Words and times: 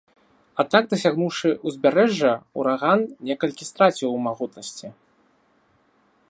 Аднак 0.61 0.83
дасягнуўшы 0.93 1.49
ўзбярэжжа, 1.67 2.31
ураган 2.63 2.99
некалькі 3.31 3.63
страціць 3.71 4.11
у 4.11 4.15
магутнасці. 4.29 4.87